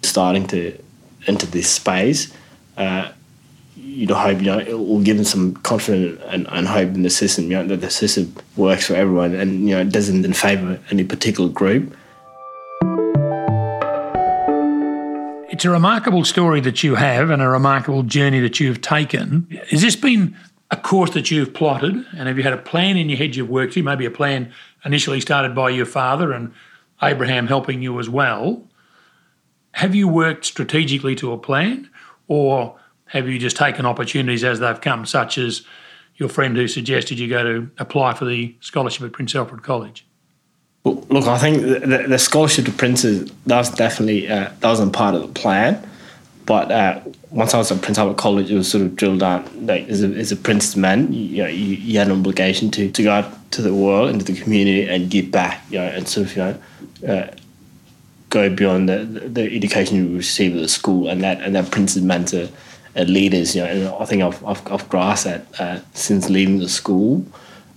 [0.04, 0.78] starting to
[1.28, 2.34] enter this space.
[2.78, 3.12] Uh,
[3.88, 7.04] you know, hope you know it will give them some confidence and, and hope in
[7.04, 7.46] the system.
[7.46, 10.80] You know that the system works for everyone, and you know it doesn't in favour
[10.92, 11.96] any particular group.
[15.50, 19.48] It's a remarkable story that you have, and a remarkable journey that you've taken.
[19.72, 20.36] Has this been
[20.70, 23.50] a course that you've plotted, and have you had a plan in your head you've
[23.50, 23.84] worked to?
[23.84, 24.52] Maybe a plan
[24.84, 26.54] initially started by your father and
[27.02, 28.64] Abraham helping you as well.
[29.72, 31.90] Have you worked strategically to a plan,
[32.28, 35.64] or have you just taken opportunities as they've come, such as
[36.16, 40.06] your friend who suggested you go to apply for the scholarship at Prince Alfred College?
[40.84, 44.94] Well, look, I think the, the, scholarship to Prince's that was definitely uh, that wasn't
[44.94, 45.88] part of the plan,
[46.46, 49.66] but uh, once I was at Prince Alfred College, it was sort of drilled down.
[49.66, 52.90] Like as a, as a Prince man, you, know, you, you, had an obligation to,
[52.90, 55.62] to go out to the world, into the community, and give back.
[55.70, 57.36] You know, and sort of you know, uh,
[58.30, 62.02] go beyond the, the education you receive at the school, and that and that Prince's
[62.02, 62.48] mentor uh,
[63.06, 63.56] leaders.
[63.56, 67.26] You know, I think I've I've, I've grasped that uh, since leaving the school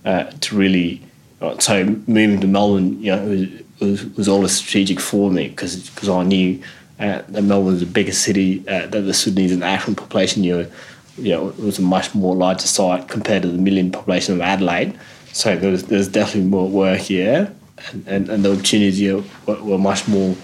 [0.05, 1.01] uh, to really.
[1.41, 3.47] Uh, so moving to Melbourne, you know,
[3.79, 6.61] was was, all a strategic for me because because I knew
[6.99, 10.57] uh, that Melbourne was the biggest city uh, that the Sudanese and African population you
[10.57, 10.71] know,
[11.17, 14.41] you know, it was a much more larger site compared to the million population of
[14.41, 14.97] Adelaide.
[15.33, 17.53] So there was, there definitely more work here,
[17.91, 20.35] and, and, and the opportunities were, were much more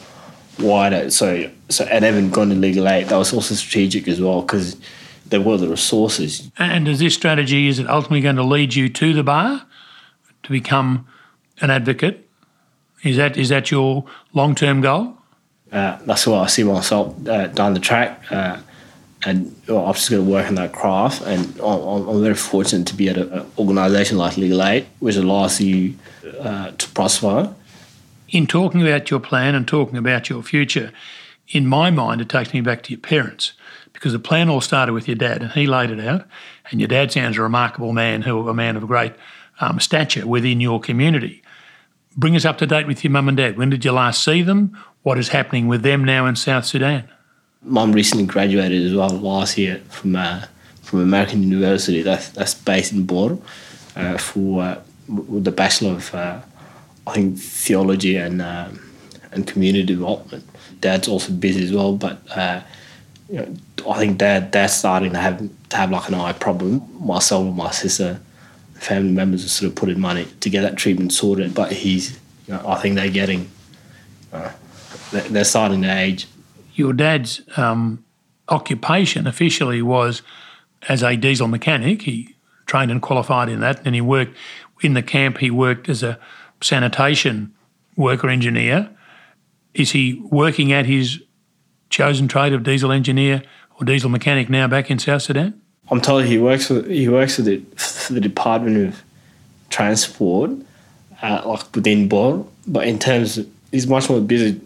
[0.59, 1.09] wider.
[1.09, 4.77] So so and having gone to legal aid, that was also strategic as well because
[5.25, 6.49] there were the resources.
[6.57, 9.65] And is this strategy is it ultimately going to lead you to the bar
[10.43, 11.07] to become
[11.61, 12.27] an advocate?
[13.03, 15.17] Is that is that your long term goal?
[15.71, 18.23] Uh, that's what I see myself uh, down the track.
[18.31, 18.57] Uh,
[19.25, 21.23] and well, I'm just going to work on that craft.
[21.23, 25.59] And I'm, I'm very fortunate to be at an organisation like Legal Aid, which allows
[25.59, 25.95] you
[26.39, 27.53] uh, to prosper.
[28.29, 30.91] In talking about your plan and talking about your future,
[31.49, 33.53] in my mind, it takes me back to your parents
[33.93, 36.25] because the plan all started with your dad and he laid it out.
[36.69, 39.13] And your dad sounds a remarkable man, who a man of great
[39.61, 41.41] um, stature within your community.
[42.17, 43.57] Bring us up to date with your mum and dad.
[43.57, 44.77] When did you last see them?
[45.07, 47.07] what is happening with them now in South Sudan?
[47.63, 50.43] Mum recently graduated as well last year from uh,
[50.81, 52.01] from American University.
[52.01, 53.39] That's that's based in Bor
[53.95, 56.41] uh, for uh, the Bachelor of uh,
[57.07, 58.69] I think theology and uh,
[59.31, 60.45] and community development.
[60.81, 62.61] Dad's also busy as well, but uh,
[63.29, 63.55] you know,
[63.89, 65.39] I think dad dad's starting to have
[65.69, 66.85] to have like an eye problem.
[66.99, 68.19] Myself and my sister,
[68.73, 72.53] family members are sort of putting money to get that treatment sorted, but he's you
[72.53, 73.49] know, I think they're getting
[75.11, 76.27] they're starting to age.
[76.75, 78.03] Your dad's um,
[78.49, 80.21] occupation officially was
[80.89, 82.03] as a diesel mechanic.
[82.03, 84.35] He trained and qualified in that, and he worked
[84.81, 85.37] in the camp.
[85.37, 86.19] He worked as a
[86.61, 87.53] sanitation
[87.95, 88.89] worker engineer.
[89.73, 91.21] Is he working at his
[91.89, 93.43] chosen trade of diesel engineer
[93.79, 95.61] or diesel mechanic now back in South Sudan?
[95.89, 97.57] I'm told he works for he works for the,
[98.09, 99.01] the Department of
[99.69, 100.51] Transport,
[101.21, 102.45] uh, like within Bor.
[102.67, 104.59] But in terms, of, he's much more busy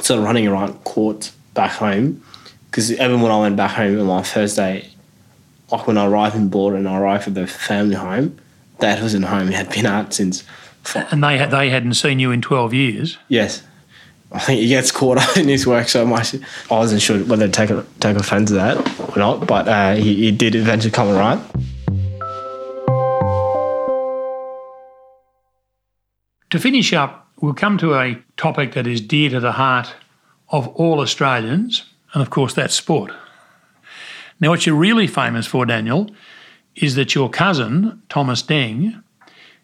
[0.00, 2.22] sort of running around courts back home
[2.70, 4.88] because even when I went back home on my first day,
[5.70, 8.38] like when I arrived in Bor and I arrived at the family home,
[8.78, 9.48] Dad wasn't home.
[9.48, 10.42] He had been out since.
[10.94, 13.18] And they they hadn't seen you in twelve years.
[13.28, 13.62] Yes,
[14.32, 16.34] I think he gets caught up in his work so much.
[16.34, 19.94] I wasn't sure whether to take a, take offence to that or not, but uh,
[19.94, 21.40] he, he did eventually come around.
[26.50, 29.94] To finish up, we'll come to a topic that is dear to the heart
[30.50, 33.10] of all Australians, and of course, that's sport.
[34.38, 36.10] Now, what you're really famous for, Daniel,
[36.74, 39.02] is that your cousin, Thomas Deng,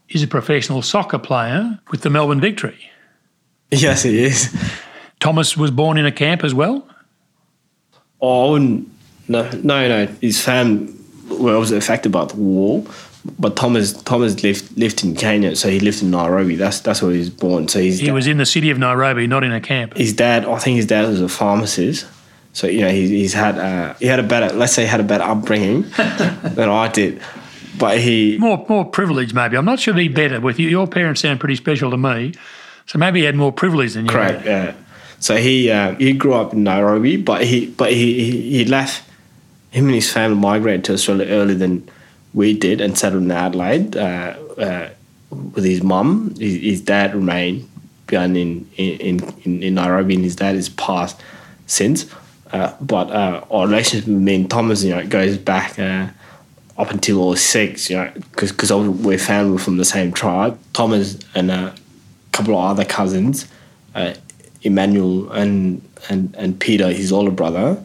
[0.09, 2.91] is a professional soccer player with the Melbourne Victory.
[3.71, 4.55] Yes, he is.
[5.21, 6.89] Thomas was born in a camp as well?
[8.21, 8.85] Oh, no,
[9.29, 10.07] no, no.
[10.21, 10.95] His family
[11.29, 12.85] was affected by the war,
[13.39, 16.57] but Thomas Thomas lived lived in Kenya, so he lived in Nairobi.
[16.57, 17.69] That's that's where he was born.
[17.69, 19.97] So he was in the city of Nairobi, not in a camp.
[19.97, 22.07] His dad, I think his dad was a pharmacist.
[22.55, 25.01] So you know he, he's had uh, he had a better let's say he had
[25.01, 25.83] a better upbringing
[26.43, 27.21] than I did,
[27.79, 29.57] but he more more privilege maybe.
[29.57, 30.69] I'm not sure he'd be better with you.
[30.69, 32.35] Your parents sound pretty special to me,
[32.87, 34.11] so maybe he had more privilege than you.
[34.11, 34.45] Correct.
[34.45, 34.75] Yeah.
[35.21, 39.05] So he uh, he grew up in Nairobi, but he but he he, left.
[39.71, 41.89] Him and his family migrated to Australia earlier than
[42.33, 44.89] we did and settled in Adelaide uh, uh,
[45.31, 46.35] with his mum.
[46.39, 47.69] His, his, dad remained
[48.07, 51.21] behind in, in, in, in, Nairobi, and his dad is passed
[51.67, 52.07] since.
[52.51, 55.79] Uh, but uh, our relationship with me and Thomas, you know, goes back.
[56.79, 60.59] Up until I was six, you know, because we're family from the same tribe.
[60.73, 61.75] Thomas and a
[62.33, 63.49] couple of other cousins,
[63.97, 64.15] uh,
[64.63, 67.83] Emmanuel and, and, and Peter, his older brother,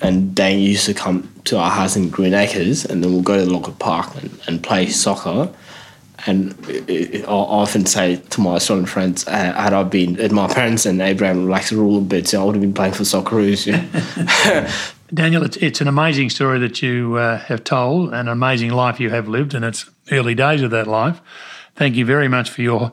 [0.00, 3.44] and Dane used to come to our house in Greenacres, and then we'll go to
[3.44, 5.52] the local park and, and play soccer.
[6.26, 10.86] And I often say to my Australian friends, uh, had I been at my parents
[10.86, 13.66] and Abraham likes to rule a bit, so I would have been playing for Socceroos.
[13.66, 13.74] You
[15.14, 18.98] Daniel, it's, it's an amazing story that you uh, have told, and an amazing life
[18.98, 21.20] you have lived, and it's early days of that life.
[21.76, 22.92] Thank you very much for your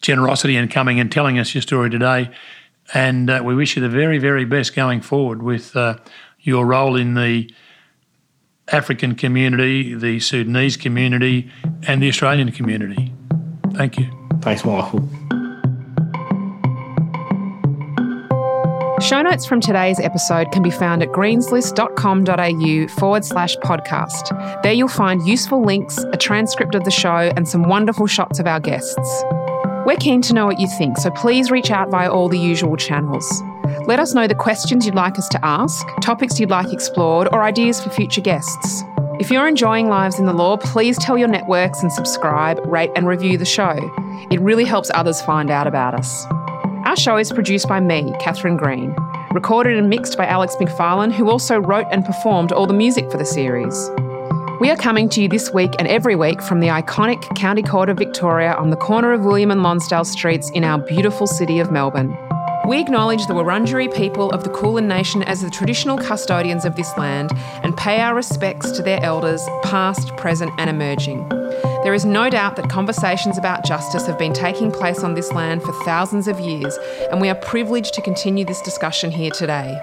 [0.00, 2.30] generosity in coming and telling us your story today.
[2.94, 5.98] And uh, we wish you the very, very best going forward with uh,
[6.40, 7.52] your role in the
[8.68, 11.50] African community, the Sudanese community,
[11.86, 13.12] and the Australian community.
[13.74, 14.06] Thank you.
[14.40, 15.08] Thanks, Michael.
[19.06, 24.62] Show notes from today's episode can be found at greenslist.com.au forward slash podcast.
[24.64, 28.48] There you'll find useful links, a transcript of the show, and some wonderful shots of
[28.48, 29.24] our guests.
[29.86, 32.76] We're keen to know what you think, so please reach out via all the usual
[32.76, 33.44] channels.
[33.86, 37.44] Let us know the questions you'd like us to ask, topics you'd like explored, or
[37.44, 38.82] ideas for future guests.
[39.20, 43.06] If you're enjoying Lives in the Law, please tell your networks and subscribe, rate, and
[43.06, 43.78] review the show.
[44.32, 46.26] It really helps others find out about us.
[46.96, 48.96] Our show is produced by me, Catherine Green,
[49.34, 53.18] recorded and mixed by Alex McFarlane, who also wrote and performed all the music for
[53.18, 53.90] the series.
[54.62, 57.90] We are coming to you this week and every week from the iconic County Court
[57.90, 61.70] of Victoria on the corner of William and Lonsdale Streets in our beautiful city of
[61.70, 62.16] Melbourne.
[62.66, 66.90] We acknowledge the Wurundjeri people of the Kulin Nation as the traditional custodians of this
[66.98, 67.30] land
[67.62, 71.28] and pay our respects to their elders, past, present, and emerging.
[71.84, 75.62] There is no doubt that conversations about justice have been taking place on this land
[75.62, 76.76] for thousands of years,
[77.12, 79.80] and we are privileged to continue this discussion here today.